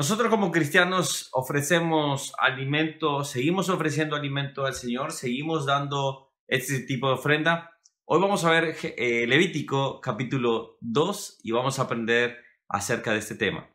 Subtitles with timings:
[0.00, 7.16] Nosotros como cristianos ofrecemos alimento, seguimos ofreciendo alimento al Señor, seguimos dando este tipo de
[7.16, 7.72] ofrenda.
[8.06, 13.34] Hoy vamos a ver eh, Levítico capítulo 2 y vamos a aprender acerca de este
[13.34, 13.68] tema.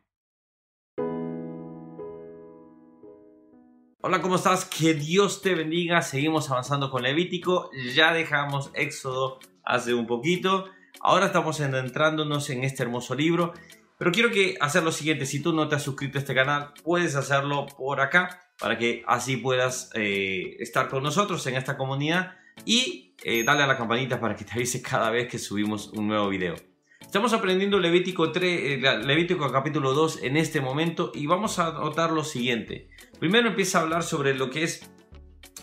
[4.02, 4.64] Hola, ¿cómo estás?
[4.64, 6.02] Que Dios te bendiga.
[6.02, 7.70] Seguimos avanzando con Levítico.
[7.94, 10.64] Ya dejamos Éxodo hace un poquito.
[11.00, 13.52] Ahora estamos entrándonos en este hermoso libro
[13.98, 16.72] pero quiero que hacer lo siguiente, si tú no te has suscrito a este canal,
[16.82, 22.36] puedes hacerlo por acá para que así puedas eh, estar con nosotros en esta comunidad
[22.64, 26.08] y eh, dale a la campanita para que te avise cada vez que subimos un
[26.08, 26.54] nuevo video.
[27.00, 32.10] Estamos aprendiendo Levítico, 3, eh, Levítico capítulo 2 en este momento y vamos a notar
[32.10, 32.88] lo siguiente.
[33.18, 34.90] Primero empieza a hablar sobre lo que es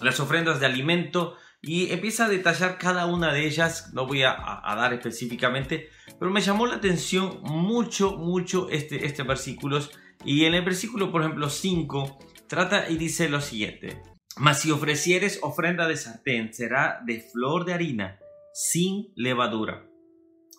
[0.02, 1.36] las ofrendas de alimento
[1.66, 5.90] y empieza a detallar cada una de ellas, no voy a, dar específicamente,
[6.20, 9.80] pero me llamó la atención mucho, mucho este, este versículo.
[10.26, 14.02] Y en el versículo, por ejemplo, 5, trata y dice lo siguiente.
[14.36, 18.20] Mas si ofrecieres ofrenda de sartén, será de flor de harina,
[18.54, 19.88] sin levadura.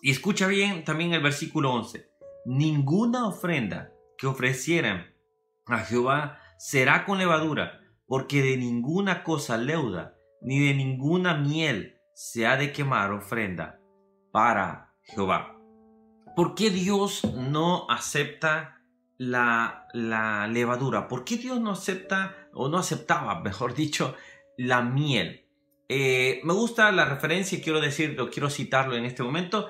[0.01, 2.09] Y escucha bien también el versículo 11.
[2.45, 5.13] Ninguna ofrenda que ofrecieran
[5.67, 12.47] a Jehová será con levadura, porque de ninguna cosa leuda ni de ninguna miel se
[12.47, 13.79] ha de quemar ofrenda
[14.31, 15.57] para Jehová.
[16.35, 18.81] ¿Por qué Dios no acepta
[19.17, 21.07] la, la levadura?
[21.07, 24.15] ¿Por qué Dios no acepta o no aceptaba, mejor dicho,
[24.57, 25.45] la miel?
[25.87, 29.69] Eh, me gusta la referencia y quiero decirlo, quiero citarlo en este momento.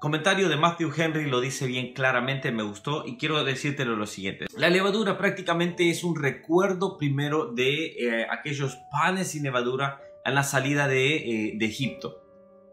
[0.00, 4.46] Comentario de Matthew Henry lo dice bien claramente, me gustó y quiero decírtelo lo siguiente.
[4.56, 10.42] La levadura prácticamente es un recuerdo primero de eh, aquellos panes sin levadura a la
[10.42, 12.24] salida de, eh, de Egipto.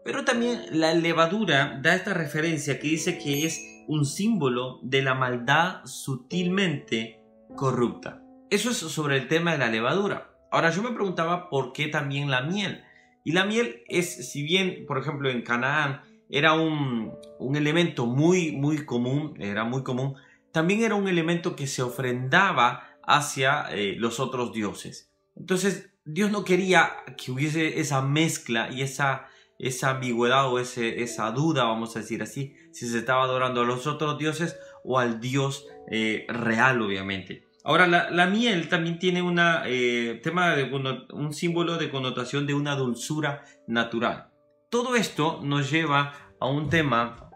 [0.04, 5.14] Pero también la levadura da esta referencia que dice que es un símbolo de la
[5.14, 7.20] maldad sutilmente
[7.56, 8.22] corrupta.
[8.48, 10.30] Eso es sobre el tema de la levadura.
[10.50, 12.84] Ahora yo me preguntaba por qué también la miel.
[13.22, 16.00] Y la miel es, si bien, por ejemplo, en Canaán
[16.30, 17.12] era un,
[17.54, 20.14] elemento muy, muy común, era muy común,
[20.52, 25.10] también era un elemento que se ofrendaba hacia eh, los otros dioses.
[25.36, 29.26] Entonces, Dios no quería que hubiese esa mezcla y esa,
[29.58, 33.64] esa ambigüedad o ese, esa duda, vamos a decir así, si se estaba adorando a
[33.64, 37.46] los otros dioses o al Dios eh, real, obviamente.
[37.64, 40.64] Ahora, la, miel también tiene una, eh, tema de,
[41.12, 44.30] un símbolo de connotación de una dulzura natural.
[44.70, 47.30] Todo esto nos lleva a un tema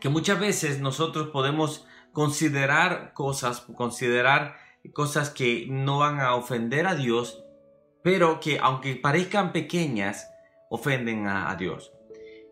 [0.00, 4.56] que muchas veces nosotros podemos considerar cosas, considerar
[4.94, 7.44] cosas que no van a ofender a Dios,
[8.02, 10.30] pero que aunque parezcan pequeñas,
[10.70, 11.92] ofenden a, Dios.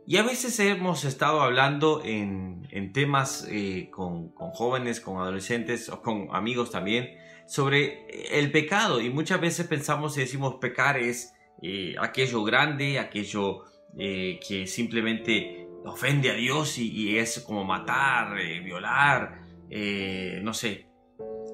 [0.07, 6.71] Y a veces hemos estado hablando en, temas eh, con, jóvenes, con adolescentes con amigos
[6.71, 8.07] también sobre
[8.39, 11.33] el pecado y muchas veces pensamos y decimos pecar es
[11.63, 13.65] eh, aquello grande, aquello
[13.99, 19.41] eh, que simplemente ofende a Dios y, es como matar, eh, violar,
[19.71, 20.89] eh, no sé.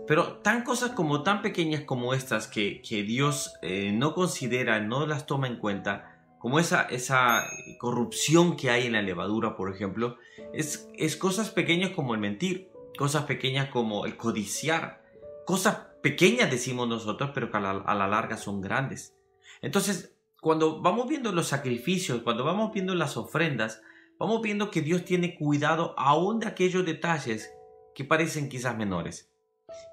[0.09, 3.55] Pero tan cosas como tan pequeñas como estas que, Dios
[3.93, 7.45] no considera, no las toma en cuenta, como esa, esa
[7.79, 10.17] corrupción que hay en la levadura, por ejemplo,
[10.53, 15.05] es, es cosas pequeñas como el mentir, cosas pequeñas como el codiciar,
[15.47, 19.15] cosas pequeñas decimos nosotros, pero que a la larga son grandes.
[19.61, 23.81] Entonces, cuando vamos viendo los sacrificios, cuando vamos viendo las ofrendas,
[24.19, 27.55] vamos viendo que Dios tiene cuidado aún de aquellos detalles
[27.95, 29.33] que parecen quizás menores.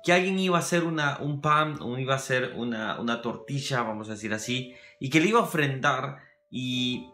[0.03, 3.83] Que alguien iba a hacer una, un pan, o iba a hacer una, una, tortilla,
[3.83, 6.17] vamos a decir así, y que le iba a ofrendar
[6.49, 7.11] y,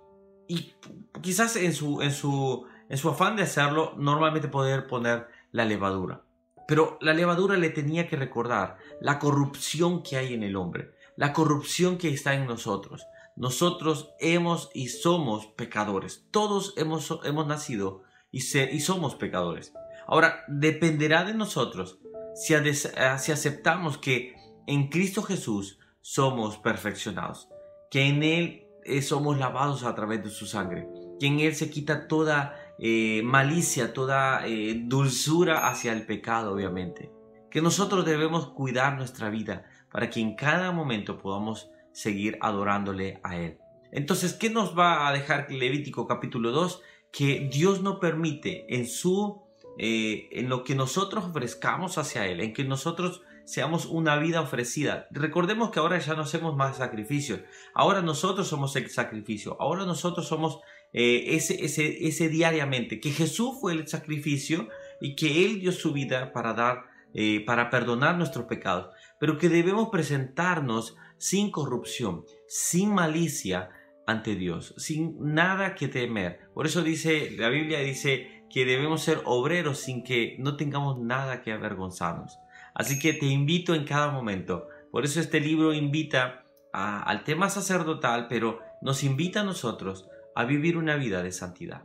[0.47, 0.73] y
[1.21, 6.23] quizás en su, en, su, en su afán de hacerlo, normalmente poder poner la levadura.
[6.69, 11.33] Pero la levadura le tenía que recordar la corrupción que hay en el hombre, la
[11.33, 16.27] corrupción que está en nosotros, nosotros hemos y somos pecadores.
[16.31, 19.73] Todos hemos, hemos nacido y, y somos pecadores.
[20.07, 21.99] Ahora, dependerá de nosotros
[22.35, 24.35] si, si aceptamos que
[24.67, 27.49] en Cristo Jesús somos perfeccionados,
[27.89, 30.87] que en Él eh, somos lavados a través de su sangre,
[31.19, 37.11] que en Él se quita toda eh, malicia, toda eh, dulzura hacia el pecado, obviamente.
[37.49, 43.37] Que nosotros debemos cuidar nuestra vida para que en cada momento podamos seguir adorándole a
[43.37, 43.57] Él.
[43.91, 46.81] Entonces, ¿qué nos va a dejar Levítico capítulo 2?
[47.11, 49.41] Que Dios no permite en su,
[49.79, 55.07] eh, en lo que nosotros ofrezcamos hacia Él, en que nosotros seamos una vida ofrecida.
[55.11, 57.39] Recordemos que ahora ya no hacemos más sacrificios.
[57.73, 59.55] Ahora nosotros somos el sacrificio.
[59.61, 60.59] Ahora nosotros somos
[60.91, 62.99] eh, ese, ese, ese diariamente.
[62.99, 64.67] Que Jesús fue el sacrificio
[64.99, 69.47] y que Él dio su vida para dar eh, para perdonar nuestros pecados, pero que
[69.47, 73.69] debemos presentarnos sin corrupción, sin malicia
[74.05, 76.49] ante Dios, sin nada que temer.
[76.53, 81.41] Por eso dice, la Biblia dice que debemos ser obreros sin que no tengamos nada
[81.41, 82.37] que avergonzarnos.
[82.73, 84.67] Así que te invito en cada momento.
[84.91, 90.75] Por eso este libro invita al tema sacerdotal, pero nos invita a nosotros a vivir
[90.75, 91.83] una vida de santidad.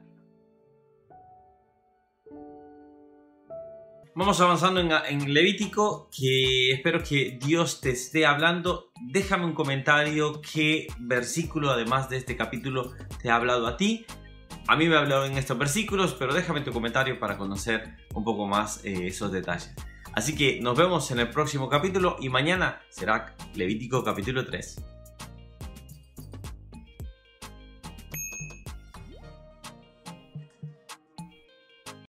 [4.17, 8.91] Vamos avanzando en, Levítico, que espero que Dios te esté hablando.
[9.01, 12.93] Déjame un comentario qué versículo, además de este capítulo,
[13.23, 14.05] te ha hablado a ti.
[14.67, 18.25] A mí me ha hablado en estos versículos, pero déjame tu comentario para conocer un
[18.25, 19.73] poco más eh, esos detalles.
[20.13, 25.00] Así que nos vemos en el próximo capítulo y mañana será Levítico capítulo 3.